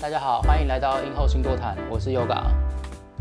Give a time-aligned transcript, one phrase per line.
[0.00, 2.42] 大家好，欢迎来到映后星座谈，我是 Yoga，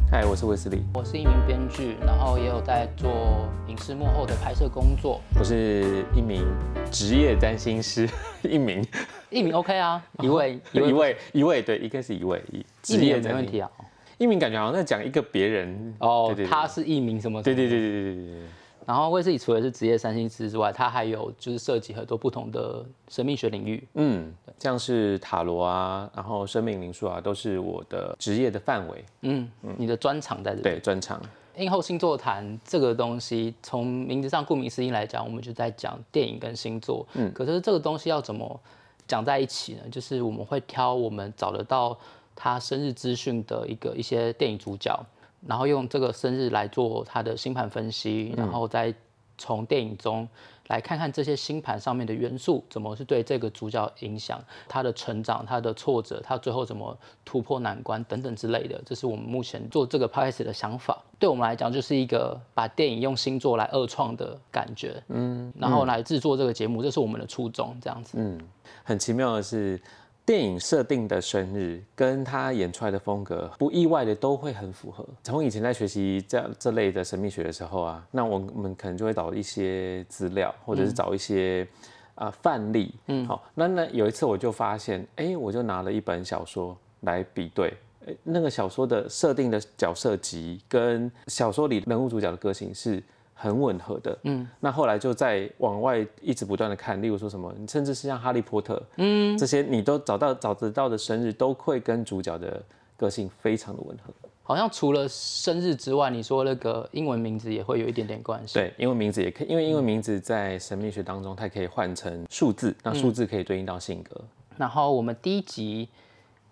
[0.10, 5.20] 嗨，我是威斯利，我是一名编剧，然后也有在做影视幕后的拍摄工作。
[5.38, 6.46] 我是一名
[6.90, 8.10] 职业占星师，
[8.50, 8.82] 一名
[9.30, 13.70] 一名 OK 啊， 一位一位一位对，应该是一位一职业没问题啊。
[14.18, 17.44] 一名感觉好像在讲一个别人哦，他是一名什么？
[17.44, 18.42] 对对对对对对对。
[18.90, 23.88] 然后威斯利除了是职业三星师之外，他还有就是涉及很多不同的神秘学领域。
[23.94, 29.06] 嗯，像是塔罗啊，然后生命灵数啊，都是我的职业的范围。
[29.22, 30.64] 嗯嗯，你的专长在这里。
[30.64, 31.22] 对，专长。
[31.58, 37.06] 映后星座谈这个东西，从名字上顾名思义来讲，我们就在讲电影跟星座。
[37.14, 38.60] 嗯，可是这个东西要怎么
[39.08, 39.82] 讲在一起呢？
[39.92, 41.96] 就是我们会挑我们找得到
[42.36, 45.00] 他生日资讯的一个一些电影主角。
[45.48, 48.94] 然后用这个生日来做他的星盘分析，然后再
[49.38, 50.28] 从电影中
[50.68, 58.82] 来看看这些星盘上面的元素怎么是对这个主角影响，他的成长、他的挫折、他最后怎么突破难关等等之类的。
[58.86, 61.02] 这是我们目前做这个 podcast 的想法。
[61.18, 68.18] 对我们来讲，就是一个把电影用星座来二创的感觉，嗯，然后来制作这个节目，这是我们的初衷，这样子。
[68.20, 68.38] 嗯，
[68.84, 69.82] 很奇妙的是。
[70.30, 75.04] 电影设定的生日跟他演出来的风格，不意外的都会很符合。
[75.24, 81.68] 从以前在学习这样这类的神秘学的时候啊，那我们可能就会找一些资料，或者是找一些
[82.14, 82.94] 啊范例。
[83.08, 87.74] 嗯，好，那那有一次我就发现，哎，我就拿了一本小说来比对，
[88.06, 93.02] 哎，那个小说的设定的角色集跟小说里人物主角的个性是。
[93.42, 102.62] 很吻合的，嗯，那后来就在往外一直不断的看，例如说什么，甚至是像哈利波特，嗯，这些你都找到找得到的生日，都会跟主角的
[102.98, 104.14] 个性非常的吻合。
[104.44, 108.56] 好像除了生日之外，你说那个英文名字也会有一点点关系。
[108.56, 114.20] 对，英文名字也可以，因为英文名字在神秘学当中，它可以换成数字，那数字可以对应到性格。
[114.58, 115.88] 然后我们第一集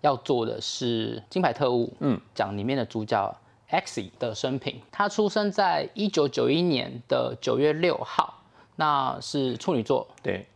[0.00, 3.36] 要做的是金牌特务，嗯，讲里面的主角。
[3.70, 8.42] X 的生平，他出生在一九九一年的九月六号，
[8.76, 10.06] 那是处女座。
[10.22, 10.46] 对，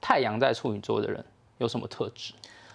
[0.00, 1.22] 太阳在处女座的人
[1.58, 2.32] 有什么特质？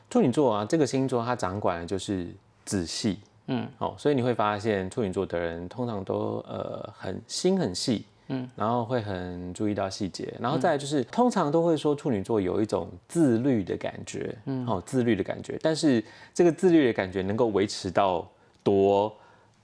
[0.10, 2.28] 处女座啊，这个星座它掌管的就是
[2.64, 16.06] 仔细，嗯，哦，所以你会发现处女座的人通常都呃很心很细，嗯，然后会很注意到细节，然后再就是通常都会说处女座有一种自律的感觉，嗯，哦，自律的感觉，但是
[16.36, 18.26] 这个自律的感觉能够维持到
[18.62, 19.12] 多。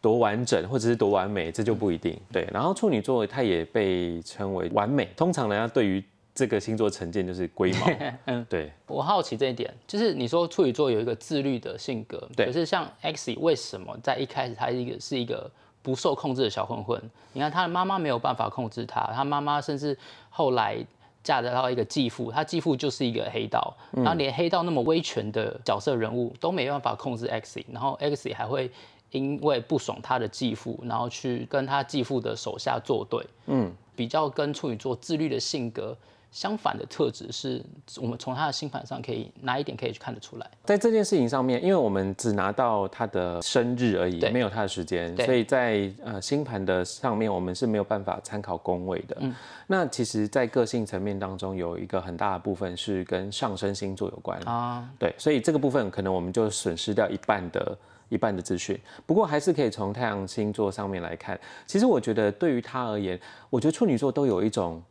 [0.03, 2.19] 多完整或者是多完美，这就不一定。
[2.29, 6.03] 对，然后处女座它也被称为完美，通常人家对于
[6.35, 7.87] 这个星座成见就是龟毛。
[8.27, 8.69] 嗯，对。
[8.85, 15.49] 我好奇这一点，就是你说处女座有一个自律的性格，可是像 X 为什么在一开始他一个是一个
[15.81, 17.01] 不受控制的小混混？
[17.31, 19.97] 你看他的妈妈没有办法控制他，他妈妈甚至
[20.29, 20.75] 后来
[21.23, 28.69] 嫁得到一个继父，他继父就是一个黑道，然后连黑道那么威权的角色人物都没办法控制 X，然后 X 还会。
[29.13, 35.95] 因为不爽他的继父，然后去跟他继父的手下作对，嗯，比较跟处女座自律的性格
[36.31, 37.63] 相反的特质，是
[38.01, 40.49] 我们从他的星盘上可以哪一点可以去看得出来？
[40.65, 49.15] 在这件事情上面，因为我们只拿到他的生日而已，没有他的时间，所以在呃星盘的上面，我们是没有办法参考宫位的。
[49.19, 49.35] 嗯，
[49.67, 54.89] 那其实，在个性层面当中，有一个很大的部分是跟上升星座有关啊。
[54.97, 57.77] 对，所以这个部分可能我们就损失掉一半的。
[58.09, 61.39] 一半的资讯，不过还是可以从太阳星座上面来看。
[61.65, 63.19] 其实我觉得对于他而言，
[63.49, 64.81] 我觉得处女座都有一种，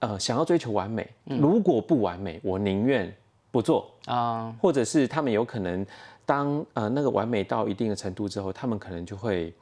[0.00, 1.08] 呃，想要追求完美。
[1.24, 3.10] 如果不完美，我宁愿
[3.50, 4.54] 不做啊。
[4.60, 5.86] 或者是他们有可能，
[6.26, 9.54] 当呃那个完美到一定的程度之后，他们可能就会，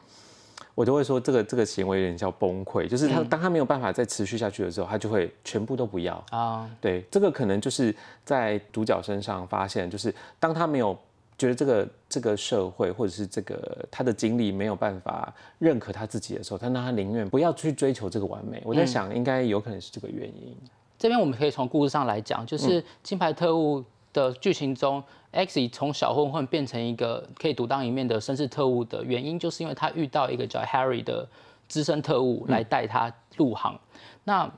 [0.75, 2.89] 我都会说这个这个行为有点叫崩溃。
[2.89, 6.69] 就是他当他没有办法再持续下去的时候，他就会全部都不要啊。
[6.81, 7.95] 对，这个可能就是
[8.25, 10.99] 在主角身上发现，就是当他没有。
[11.37, 18.63] 觉得这个这个社会或者是这个他的经历没有办法认可他自己的时候，他那他宁愿不要去追求这个完美。
[18.65, 20.57] 我在想，应该有可能是这个原因。
[20.97, 23.81] 这边我们可以从故事上来讲，就是《金牌特务》
[24.13, 31.29] 的剧情中，X 从小混混变成一个可以独当一面的绅士特务的原因，就是因为他遇到一个叫 Harry 的
[31.67, 33.79] 资深特务来带他入行。
[34.23, 34.51] 那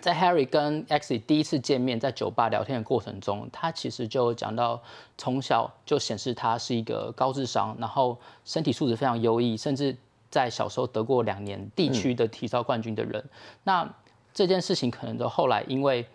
[0.00, 4.80] 在 Harry 跟 X 第一次见面，在酒吧聊天的过程中，他其实就讲到，
[5.18, 9.96] 从小就显示他是一个高智商，然后身体素质非常优异，甚至
[10.30, 13.22] 在小时候得过两年地区的体操冠军的人。
[13.64, 13.86] 那
[14.32, 16.06] 这件事情可能都后来因为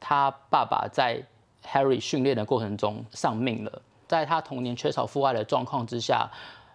[0.00, 1.22] 他爸爸在
[1.66, 6.30] Harry 训练的过程中丧命了，在他童年缺少父爱的状况之下。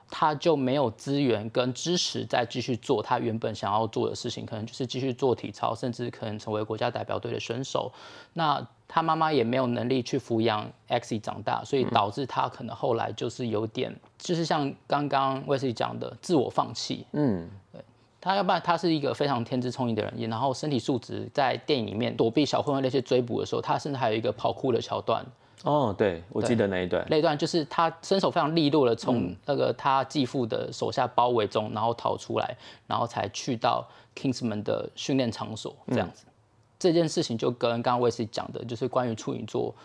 [0.10, 7.92] 他就没有资源跟支持再继续做他原本想要做的事情，可能就是继续做体操，甚至可能成为国家代表队的选手。
[8.34, 17.06] 那他妈妈也没有能力去抚养 X 长大，所以导致他可能后来就是有点，就是像刚刚威斯讲的自我放弃。
[17.12, 17.82] 嗯，对。
[18.22, 25.26] 他要不然他是一个非常天资聪颖的人，然后身体素质在电影里面躲避小混混那些追捕的时候，他甚至还有一个跑酷的桥段。
[25.64, 27.06] 哦，对，我记得那一段。
[27.10, 32.58] 那一段就是他身手非常利落的从那个他继父的手下包围中，然后逃出来，
[32.88, 33.86] 然后才去到
[34.16, 36.26] Kingsman 的训练场所这样子。
[36.78, 39.76] 这件事情就跟刚刚威斯讲的，就是关于处女座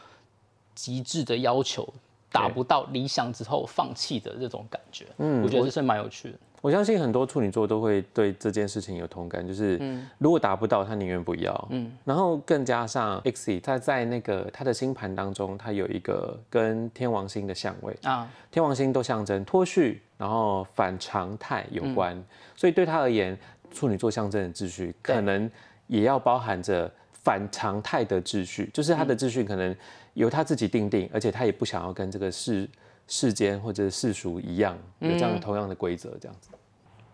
[0.76, 1.92] 极致的要求
[2.30, 5.06] 达不到理想之后放弃的这种感觉。
[5.18, 6.38] 嗯，我觉得这是蛮有趣的。
[6.64, 9.78] 我相信很多处女座都会对这件事情有同感，就是
[10.16, 11.68] 如果达不到，他宁愿不要。
[11.68, 17.94] 嗯，然后更加上 X，他在那个他的星盘当中，他有一个跟天王星的相位。
[18.04, 22.16] 啊，天王星都象征脱序，然后反常态有关，
[22.56, 23.36] 所以对他而言，
[23.70, 25.50] 处女座象征的秩序可能
[25.86, 29.76] 也要包含着反常态的秩序，就是他的秩序可能
[30.14, 32.66] 由他自己定定，而且他也不想要跟这个世
[33.06, 36.48] 世间或者世俗一样有这样同样的规则，这样子。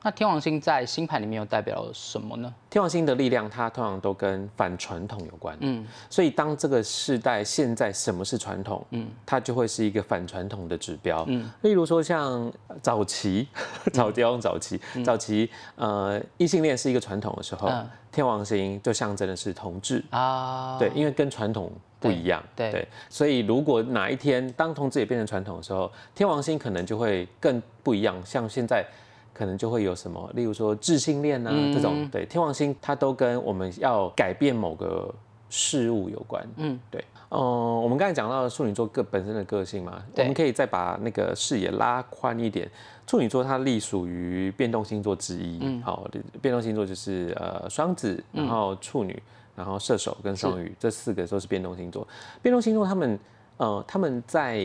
[0.03, 2.51] 那天王星在星盘里面又代表了什么呢？
[2.71, 5.55] 天王星的力量，它通常都跟反传统有关。
[5.61, 11.23] 嗯，所以当这个世代现在什么是传统，嗯，它就会是一个反传统的指标。
[11.29, 12.51] 嗯，例如说像
[12.81, 13.47] 早期，
[13.93, 17.71] 早 交早期，早期，呃，异性恋是一个传统的时候，
[18.11, 20.79] 天王星就象征的是同志啊。
[20.79, 21.71] 对，因为跟传统
[22.01, 22.43] 不一样。
[22.57, 28.17] 对，所以如果哪一天当同志也变成传统的时候，天王星可能就会更不一样。
[28.25, 28.85] 像现在。
[29.33, 35.15] 可能就会有什么，例如说智性恋啊这种，对天王星它都跟我们要改变某个
[35.49, 36.47] 事物有关。
[36.57, 37.41] 嗯，对，嗯，
[37.83, 42.71] 我们刚才讲到处女座个本身的个性嘛，我们可以再把那个视野拉宽一点。
[43.07, 46.07] 处女座它隶属于变动星座之一，嗯，好，
[46.43, 49.23] 变动星座就是呃双子，然后处女，
[49.61, 52.09] 然后射手跟双鱼这四个都是变动星座。
[52.41, 53.19] 变动星座他们
[53.59, 54.65] 呃他们在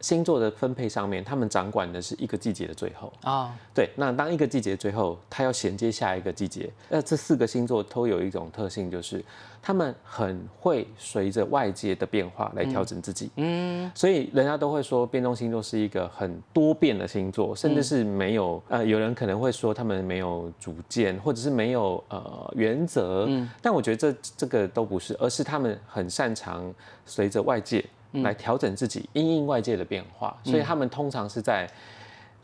[0.00, 3.54] 星座的分配上面，他们掌管的是一个季节的最后啊。
[3.74, 6.70] 对，那当一个季节最后，它要衔接下一个季节。
[6.88, 9.22] 那这四个星座都有一种特性，就是
[9.66, 13.32] 他们很会随着外界的变化来调整自己。
[13.34, 23.24] 嗯，所以人家都会说，变动星座是一个很多变的星座，甚至是没有呃，有人可能会说他们没有主见，或者是没有呃原则。
[23.28, 26.72] 嗯，但我觉得这这个都不是，而是他们很擅长
[27.04, 27.84] 随着外界。
[28.22, 31.68] 来调整自己，因应外界的变化，所以他们通常是在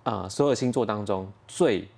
[0.02, 1.88] 啊所有星座当中最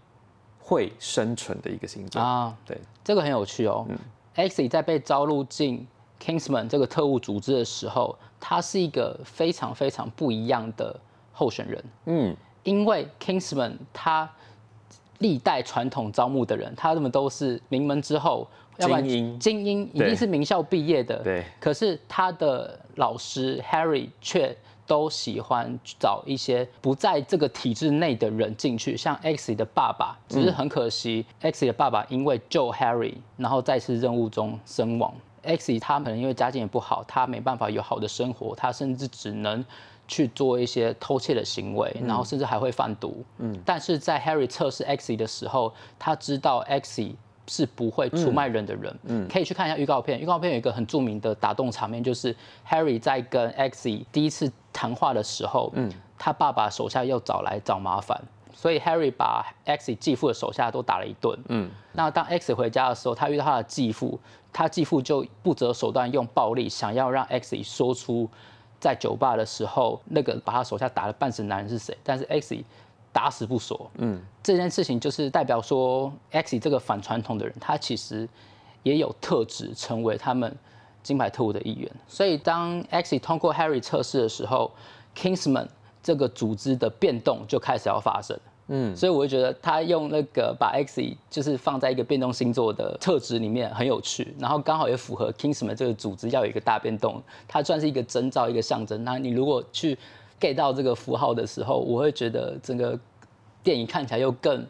[0.61, 2.55] 会生存的一个星座啊。
[2.65, 3.85] 对，这个很有趣哦。
[4.35, 5.87] X 在被招入进
[6.21, 10.99] Kingsman 这个特务组织的时候，他是一个非常非常不一样的
[11.33, 11.85] 候选人。
[12.07, 14.31] 嗯，因为 Kingsman 他
[15.19, 18.49] 历代传统招募的人，他们都是名门之后。
[18.77, 21.23] 精英，精英一定是名校毕业的。
[21.23, 21.45] 对。
[21.61, 24.49] 可是他的老师 Harry 却
[24.87, 35.13] 都喜欢找一些不在这个体制内的人进去，像 X 的爸爸，只是很可惜，X 的爸爸因为救 Harry，然后再次任务中身亡。
[35.43, 39.65] X 他可能因为家境也不好，他没办法有好的生活，他甚至只能
[40.09, 43.25] 去做一些偷窃的行为，然后甚至还会贩毒。
[43.39, 43.59] 嗯。
[43.65, 47.15] 但是在 Harry 测试 X 的时候，他知道 X。
[47.47, 50.19] 是不会出卖人的人，嗯，可以去看一下预告片。
[50.19, 52.35] 预告片有一个很著名的打动场面，就是
[52.67, 58.21] Harry 在跟 X 第一次谈话的时候，嗯，他爸爸手下又找来找麻烦，
[58.53, 64.21] 所以 Harry 把 X 继父的手下都打了一顿，嗯，那当 X 回家的时候，他遇到他的继父，
[64.53, 68.29] 他继父就不择手段用暴力想要让 X 说出
[68.79, 72.63] 在酒吧的时候那个把他手下打了半死男人是谁，但是 X。
[73.15, 73.89] 打死不说。
[73.99, 78.29] 嗯，这件事情就是代表说，X 这个反传统的人，他其实
[78.83, 80.53] 也有特质成为他们
[81.05, 81.89] 金牌特务的一员。
[82.09, 84.73] 所以当 X 通过 Harry 测试的时候
[85.17, 85.69] ，Kingsman
[86.03, 88.37] 这个组织的变动就开始要发生。
[88.69, 99.05] 嗯，所以我就觉得他用那个把 X 就是放在一个变动星座的特质里面很有趣，然后刚好也符合 Kingsman 这个组织要有一个大变动，它算是一个征兆，一个象征。
[99.05, 99.99] 那你如果去
[100.41, 102.99] get 到这个符号的时候，我会觉得整个
[103.63, 104.67] 电影看起来又更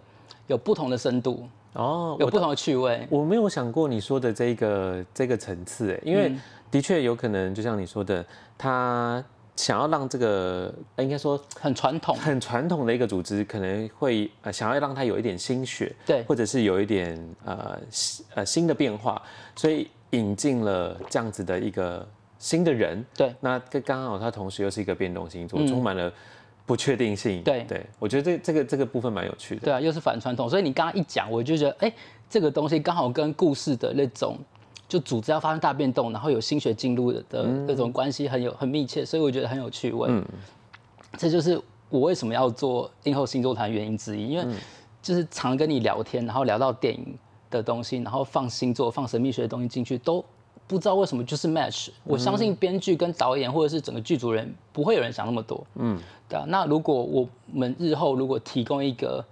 [0.48, 3.06] 有不同的深度哦，有不同的趣味。
[3.10, 6.34] 我没有想过你说的这个这个层次，哎，因为
[6.70, 8.24] 的确有可能，就像你说的，
[8.56, 9.22] 他
[9.54, 17.78] 想要让这个应该说很传统、很传统的一个组织，可能会呃想要让他有一点心血，对，或者是有一点呃
[18.34, 19.20] 呃新的变化，
[19.54, 22.06] 所以引进了这样子的一个。
[22.36, 26.12] 新的人，对，那刚刚好，他同时又是一个变动星座，充满了
[26.66, 27.42] 不确定性。
[27.42, 29.62] 对，对我觉得这这个这个部分蛮有趣的。
[29.62, 31.92] 对啊，又是反传统，所以你刚刚一讲，我就觉得，哎，
[32.28, 34.38] 这个东西刚好跟故事的那种
[34.88, 40.08] 就组织要发生大变动，然后有心血进入的那种关系很有很密切，所以我觉得很有趣味。
[40.10, 40.24] 嗯，
[41.18, 44.56] 这就是我为什么要做映后星座团原因之一，因为
[45.02, 47.18] 就是常跟你聊天，然后聊到电影
[47.50, 50.24] 的东西，然后放星座、放神秘学的东西进去，都
[50.66, 51.88] 不知道为什么就是 match。
[52.04, 55.66] 我相信编剧跟导演或者是整个剧组人不会有人想那么多。
[55.74, 56.44] 嗯，对啊。
[56.48, 59.24] 那如果我们日后如果提供一个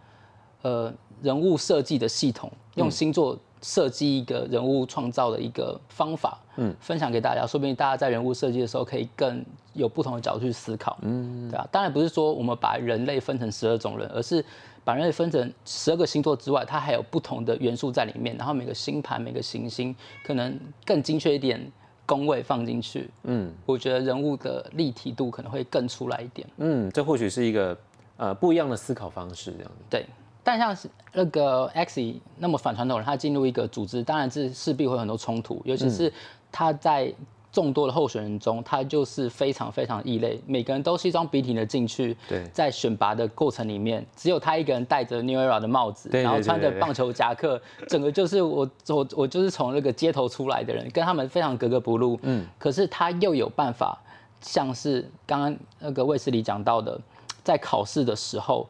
[0.63, 3.39] 呃人物设计的系统，用星座。
[3.65, 9.41] 设计一个人物创造的一个方法，嗯，分享给大家，说不定大家在人物设计的时候可以更
[9.73, 11.65] 有不同的角度去思考，嗯，对啊。
[11.71, 14.45] 当然不是说我们把人类分成十二种人，而是
[14.85, 21.61] 把人类分成十二个星座之外，它还有不同的元素在里面，然后每个星盘、每个行星可能更精确一点
[22.05, 27.77] 宫位放进去，嗯，我觉得人物的立体度可能会更出来一点，嗯，这或许是一个
[28.17, 29.69] 呃不一样的思考方式，这样。
[29.69, 30.07] 子，对。
[30.45, 36.13] 但像是那个 X 那么反传统人，他进入一个组织，当然是势必会有很多冲突，尤其是
[36.51, 37.15] 他在
[37.53, 54.01] 众多的候选人中，他就是非常非常异类，每个人都西装笔挺的进去，对，在选拔的过程里面，只有他一个人戴着 New Era 的帽子，然后穿着棒球夹克， 整个就是我我我就是从那个街头出来的人，跟他们非常格格不入，嗯，可是他又有办法，
[54.41, 56.99] 像是刚刚那个卫斯理讲到的，
[57.45, 58.67] 在考试的时候。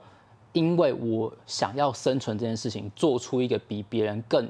[0.55, 4.47] 因为我想要生存这件事情，做出一个比别人更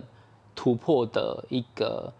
[0.52, 2.12] 突破的一个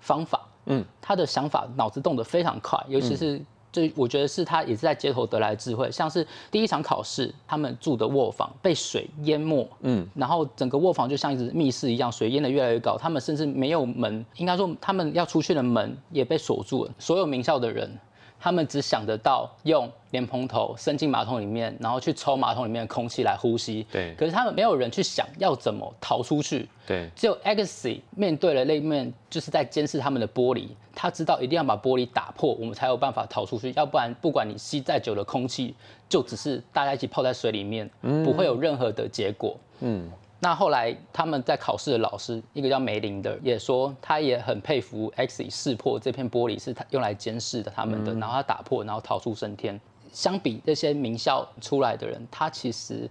[0.00, 0.47] 方法。
[0.68, 3.40] 嗯，他的想法脑子动得非常快，尤其是
[3.72, 5.90] 就我觉得是他也是在街头得来的智慧。
[5.90, 12.96] 像是第一场考试，他们住的卧房被水淹没，嗯，然后整个卧房就像一只密室一样，水淹得越来越高。
[12.96, 16.90] 他们甚至没有门，应该说他们要出去的门也被锁住了。
[16.98, 17.90] 所有名校的人。
[18.40, 23.86] 他们只想得到用莲蓬头伸进马桶里面，然后去抽马桶里面的空气来呼吸。
[23.90, 24.14] 对。
[24.14, 26.68] 可是他们没有人去想要怎么逃出去。
[26.86, 27.08] 对。
[27.16, 33.72] 只有 X 面对了那面就是在监视他们的玻璃，他知道一定要把玻璃打破，我们才有办法逃出去。
[33.76, 35.74] 要不然，不管你吸再久的空气，
[36.08, 37.90] 就只是大家一起泡在水里面，
[38.24, 39.56] 不会有任何的结果。
[39.80, 40.10] 嗯。
[40.40, 49.80] 那后来他们在考试的老师，一个叫梅林的，也说他也很佩服 X 识破这片玻璃是他用来监视的他们的，然后他打破，然后逃出升天。
[50.12, 53.10] 相比这些名校出来的人，他其实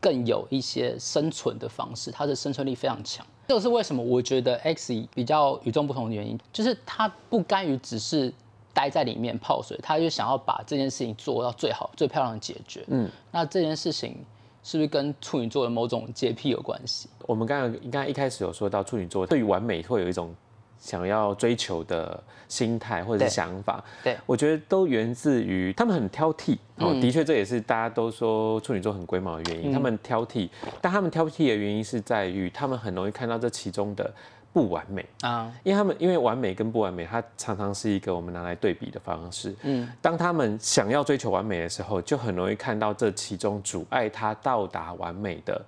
[0.00, 3.26] 更有一些生存的方式，他的生存力非常强。
[3.48, 4.00] 这个是为什么？
[4.00, 8.32] 我觉得 X 比较与众不同的原因，就是他不甘于只是
[8.72, 12.84] 待在里面泡水，他就想要把这件事情做到最好、最漂亮的解决。
[12.86, 14.16] 嗯，那这件事情。
[14.62, 17.08] 是不是跟处女座的某种洁癖有关系？
[17.22, 20.34] 我们刚刚应该一开始有说到处女座对于完美会有一种
[20.78, 23.82] 想要追求的心态或者是想法。
[24.02, 26.56] 对，我觉得都源自于他们很挑剔。
[26.76, 29.72] 哦，的确这也是大家都说处女座很龟毛的原因。
[29.72, 30.48] 他们挑剔，
[30.80, 34.12] 但他们挑剔的原因是在于他们很容易看到这其中的。
[34.52, 39.54] 不完美啊，因为他们因为完美跟不完美，它常常是一个我们拿来对比的方式。
[39.62, 45.64] 嗯，当他们想要追求完美的时候，就很容易看到这其中阻碍他到达完美的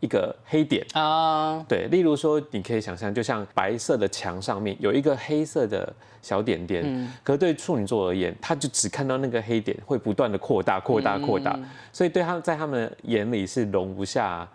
[0.00, 1.62] 一个黑点啊。
[1.68, 11.58] 对，例如说，你可以想象，就像白色的墙上面有一个黑色的小点点，嗯，可是对处女座而言，他就只看到那个黑点会不断的扩大、扩大、扩大，
[11.92, 14.48] 所以对他们在他们眼里是容不下。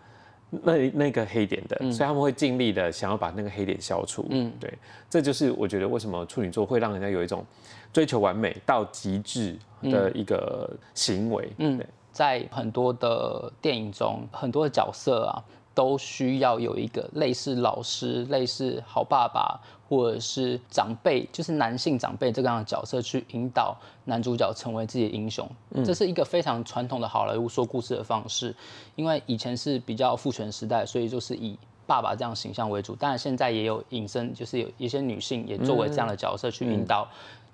[0.49, 4.25] 那那个黑点的，所以他们会尽力的想要把那个黑点消除。
[4.29, 4.73] 嗯，对，
[5.09, 7.45] 这就是我觉得为什么处女座会让人家有一种
[7.93, 11.49] 追求完美到极致的一个行为。
[11.57, 11.79] 嗯，
[12.11, 15.43] 在很多的电影中，很多的角色啊。
[15.75, 19.57] 都需要有一个类似老师、类似好爸爸，
[19.89, 25.50] 或者是长辈，就是男性长辈这样的角色去引导男主角成为自己的英雄。
[25.84, 28.55] 这是一个非常传统的好莱坞说故事的方式，
[28.96, 32.96] 因为以前是比较父权时代，所以就是以爸爸这样形象为主。
[32.96, 37.08] 当然现在也有引申，就是有一些女性也作为这样的角色去引导。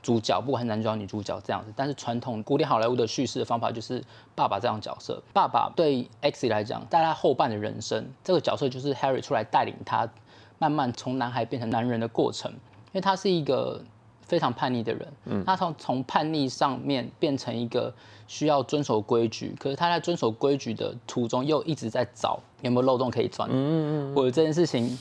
[0.03, 4.03] 主角不管是男主角女主角这样子，但是传统古典好莱坞的叙事的方法就是
[4.35, 5.19] 爸爸这样角色。
[5.33, 10.07] 爸爸对 X 来讲，在他后半的人生，这个角色就是 Harry 出来带领他
[10.57, 12.51] 慢慢从男孩变成男人的过程。
[12.51, 13.81] 因为他是一个
[14.21, 17.93] 非常叛逆的人，嗯，他从从叛逆上面变成一个
[18.27, 23.49] 需要遵守规矩，可是他在遵守规矩的途中又一直在找有没有漏洞可以钻。
[23.49, 24.97] 嗯嗯嗯，或者这件事情。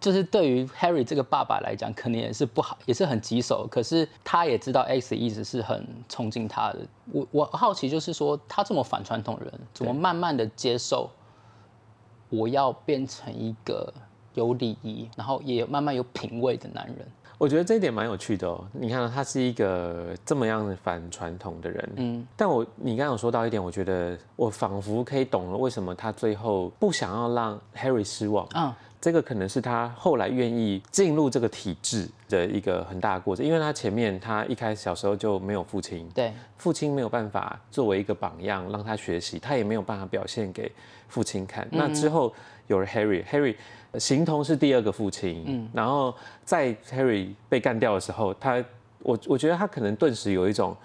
[0.00, 3.66] 就是对于 Harry 这个爸爸来讲，可能也是不好，也是很棘手。
[3.68, 6.86] 可是他也知道 X 一直是很崇敬他的。
[7.10, 11.10] 我我好奇，就是说他这么反传统人，怎么慢慢的接受
[12.28, 13.92] 我要变成一个
[14.34, 16.96] 有礼仪，然后也慢慢有品味的男人？
[17.36, 18.66] 我觉得这一点蛮有趣的哦。
[18.72, 40.72] 你看，他是一个这么样的反传统的人，嗯，但我你刚刚有说到一点，我觉得我仿佛可以懂了为什么他最后不想要让 Harry 失望，嗯，这个可能是他后来愿意进入这个体制的一个很大的过程，因为他前面他一开始小时候就没有父亲，对，父亲没有办法作为一个榜样让他学习，他也没有办法表现给
[41.06, 41.68] 父亲看。
[41.70, 42.34] 那之后
[42.66, 43.54] 有了 Harry，Harry
[43.94, 46.12] 形同是第二个父亲，嗯，然后
[46.44, 48.64] 在 Harry 被干掉的时候，他
[49.00, 50.76] 我我觉得他可能顿时有一种。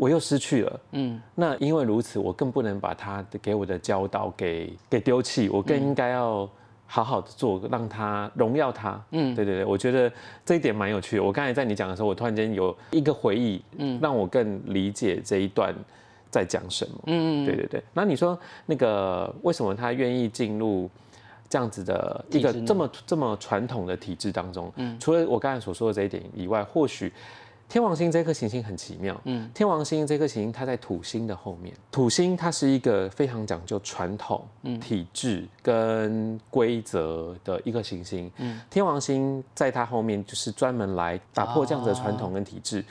[0.00, 6.48] 我又失去了，嗯，那因为如此，我更不能把他的给我的教导给给丢弃，我更应该要
[6.86, 10.08] 好好的做，让他荣耀他，嗯，对对对，我觉得
[10.46, 11.22] 这一点蛮有趣的。
[11.24, 15.74] 我刚才在你讲的时候，我突然间有一个回忆，嗯，让我更理解这一段
[16.30, 17.82] 在讲什么，嗯，对对对。
[17.92, 20.88] 那你说那个为什么他愿意进入
[21.48, 24.72] 这样子的一个这么这么传统的体制当中？
[24.76, 27.12] 嗯，除了我刚才所说的这一点以外，或许。
[27.70, 34.42] 天王星这颗行星很奇妙，嗯，天王星这颗行星它在土星的后面，土星它是一个非常讲究传统、
[34.80, 42.82] 体制跟规则的一个行星，嗯，天王星在它后面就是专门来打破这样子的传统跟体制，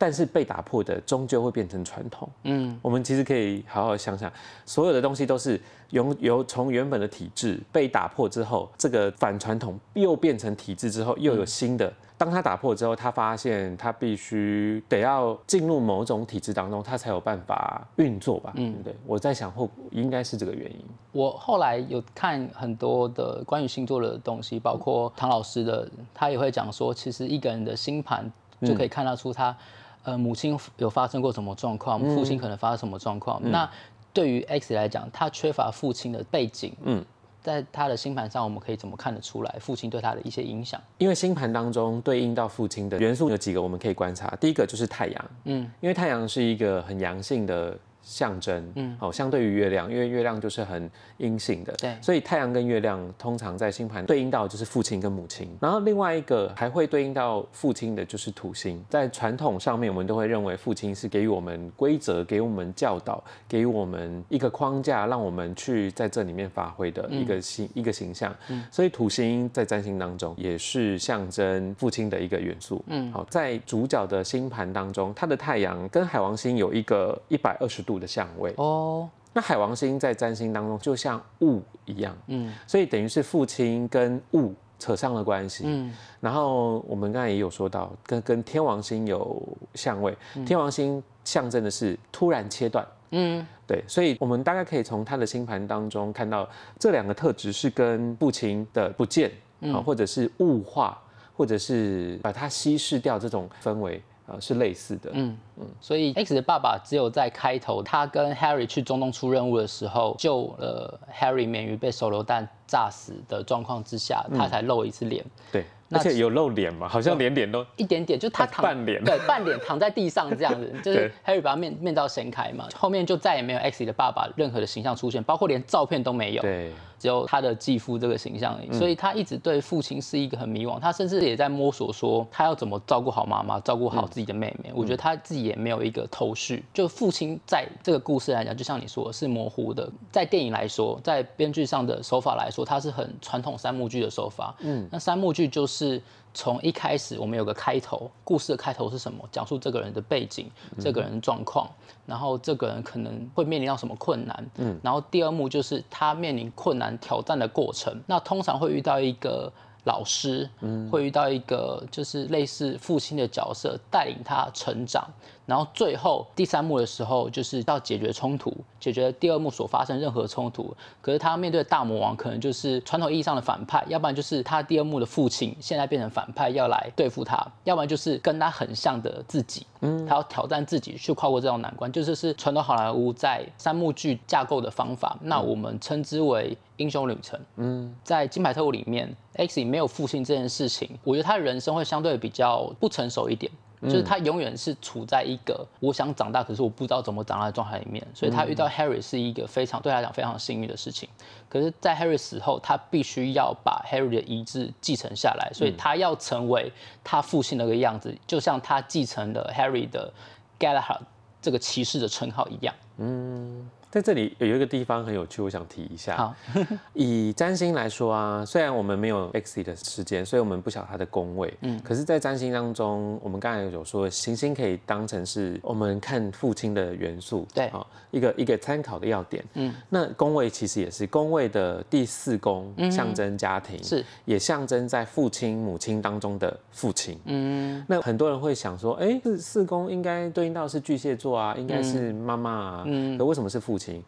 [0.00, 4.32] 但是被打破的终究会变成传统，嗯，我们其实可以好好想想，
[4.64, 11.92] 所有的东西都是由由从原本的体制被打破之后，这个反传统又变成体制之后，又有新的。
[12.16, 18.54] 当他打破之后，他发现他必须得要进入某种体制当中，他才有办法运作吧？
[18.56, 18.96] 嗯，对。
[19.06, 20.84] 我在想，后应该是这个原因。
[21.12, 28.30] 我后来有看很多的关于星座的东西，包括唐老师的，他也会讲说，其实一个人的星盘
[28.62, 29.56] 就可以看得出他，
[30.02, 33.40] 呃，母亲有发生过什么状况，父亲可能发生什么状况。
[33.50, 33.70] 那
[34.12, 36.74] 对于 X 来讲，他缺乏父亲的背景。
[36.82, 37.04] 嗯。
[37.42, 40.78] 在他的星盘上，我们可以怎么看得出来父亲对他的一些影响？
[40.98, 44.36] 因为星盘当中对应到父亲的元素有几个，我们可以观察。
[44.38, 47.74] 第一个就是太阳，嗯，因为太阳是一个很阳性的。
[48.02, 77.89] 象征，嗯，好，相对于月亮，因为月亮就是很阴性的，对，所以太阳跟月亮通常在星盘对应到就是父亲跟母亲，然后另外一个还会对应到父亲的就是土星，在传统上面我们都会认为父亲是给予我们规则，给我们教导，给予我们一个框架，让我们去在这里面发挥的一个形一个形象，嗯，所以土星在占星当中也是象征父亲的一个元素，嗯，好，在主角的星盘当中，他的太阳跟海王星有一个一百二十度。
[77.90, 78.54] 度的相位。
[78.56, 89.42] 哦，那海王星在占星当中就像雾一样，嗯，所以等于是父亲跟雾扯上了关系，嗯，然后我们刚才也有说到，跟跟天王星有
[89.74, 96.48] 相位，天王星象征的是突然切断，嗯，对，所以我们大概可以从他的星盘当中看到
[96.78, 99.32] 这两个特质是跟父亲的不见
[99.72, 100.96] 啊，或者是雾化，
[101.36, 104.02] 或者是把它稀释掉这种氛围。
[104.30, 115.24] 呃，是类似的，嗯嗯，所以 X 的爸爸只有在开头，他跟 Harry 去中东出任务的时候，救了 Harry 免于被手榴弹炸死的状况之下，他才露一次脸。
[115.50, 126.42] 对，而且有露脸嘛，好像连脸都一点点，就他躺半脸，对，半脸躺在地上这样子， 就是 Harry 把面面罩掀开嘛，后面就再也没有 X 的爸爸任何的形象出现，包括连照片都没有。
[126.42, 126.70] 对。
[127.00, 130.78] 只有他的继父这个形象，所以他一直对父亲是一个很迷惘。
[130.78, 134.70] 他甚至也在摸索，说他要怎么照顾好妈妈，照顾好自己的妹妹。
[134.74, 136.62] 我觉得他自己也没有一个头绪。
[136.74, 139.90] 就父亲在这个故事来讲，就像你说是模糊的。
[140.12, 144.54] 在电影来说，在编剧上的手法来说，它是很传统三幕剧的手法。
[144.58, 146.00] 嗯，那三幕剧就是
[146.32, 149.28] 从一开始我们有个开头，故事的开头是什么？
[149.32, 151.68] 讲述这个人的背景，这个人状况。
[152.06, 154.50] 然后这个人可能会面临到什么困难？
[154.56, 158.00] 嗯，然后第二幕就是他面临困难挑战的过程。
[158.06, 159.52] 那通常会遇到一个
[159.84, 165.08] 老师，嗯，会遇到一个就是类似父亲的角色带领他成长。
[165.50, 170.72] 然后最后第三幕的时候，就是要解决冲突，解决第二幕所发生任何冲突。
[171.02, 185.18] 可是他面对大魔王，可能就是传统意义上的反派，要不然就是他第二幕的父亲现在变成反派要来对付他，要不然就是跟他很像的自己，嗯，他要挑战自己去跨过这道难关，就是是传统好莱坞在三幕剧架构的方法。
[185.20, 187.40] 那我们称之为英雄旅程。
[187.56, 193.50] 嗯，在金牌特务里面，X 没有父亲这件事情，我觉得他的人生会相对比较不成熟一点。
[193.82, 201.08] 就是他永远是处在一个我想长大，可是我不知道怎么长大的状态里面，所以他遇到 Harry 是一个非常对他来讲非常幸运的事情。
[201.48, 206.70] 可是，在 Harry 死后，他必须要把 Harry 的遗志继承下来，所以他要成为
[207.02, 210.12] 他父亲那个样子，就像他继承了 Harry 的
[210.58, 211.00] Galahad
[211.40, 212.74] 这个骑士的称号一样。
[212.98, 213.70] 嗯。
[213.90, 216.16] 在这里有一个地方很有趣，我想提一下。
[216.16, 216.34] 好，
[216.94, 221.52] 以占星来说啊，虽然我们没有 X 的时间，所以我们不晓它的宫位。
[221.62, 221.80] 嗯。
[221.82, 227.44] 可是，在占星当中，我们刚才有说，行星可以当成是我们看父亲的元素。
[227.52, 227.66] 对。
[227.66, 229.44] 啊，一个一个参考的要点。
[229.54, 229.74] 嗯。
[229.88, 237.18] 那宫位其实也是宫位的第四宫，象征家庭，是也象征在父亲母亲当中的父亲。
[237.24, 237.84] 嗯。
[237.88, 242.84] 那很多人会想说，哎，四四宫应该对应到是巨蟹座啊，应该是妈妈啊。
[242.86, 243.18] 嗯。
[243.18, 244.04] 可为什么是父亲？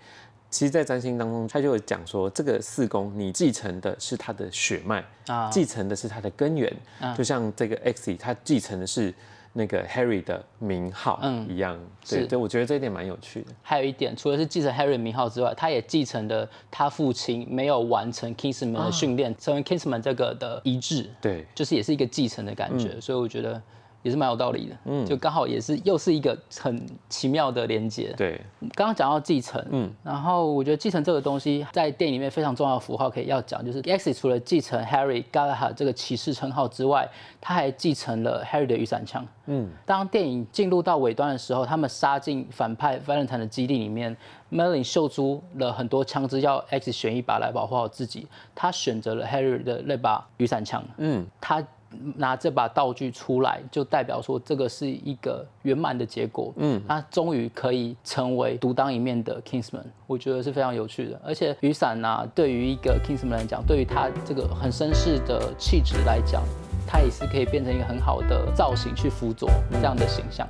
[0.51, 6.71] 其实，在占星当中，他就会讲说，这个四宫你继承的是他的血脉啊，继承的是他的根源，
[7.17, 9.15] 就像这个 X，他继承的是
[9.55, 11.81] 那个 Harry 的名号一样。
[12.07, 13.47] 对，对我觉得这一点蛮有趣的。
[13.63, 21.09] 还有一点，除了是继承 Harry 名号之外，他也继承了他父亲没有完成 Kingsman 的训练，成为 Kingsman 这个的遗志。
[21.19, 23.63] 对，就是也是一个继承的感觉，所以我觉得。
[24.03, 28.13] 也是蛮有道理的，嗯，就刚好也是又是一个很奇妙的连接。
[28.17, 28.41] 对，
[28.75, 37.09] 刚刚讲到继承，嗯，然后我觉得继承这个东西在电影里面非常重要的符号可以要讲，就是 X 除了继承 Harry Galahad 这个骑士称号之外，
[37.41, 39.25] 他还继承了 Harry 的雨伞枪。
[39.47, 44.17] 嗯，当电影进入到尾端的时候，他们杀进反派 Valentine 的基地里面
[44.51, 50.83] ，Merlin 秀出了很多枪支，要 X 选一把来保护好自己，他选择了 Harry 的那把雨伞枪。
[50.97, 51.65] 嗯，他。
[52.17, 56.53] 拿这把道具出来，就代表说这个是一个圆满的结果。
[56.57, 61.21] 嗯，他终于可以成为独当一面的 Kingsman，我觉得是非常有趣的。
[61.25, 66.43] 而且雨伞呢，对于一个 Kingsman 来讲，对于他这个很绅士的气质来讲，
[66.87, 70.47] 他也是可以变成一个很好的造型去辅佐这样的形象。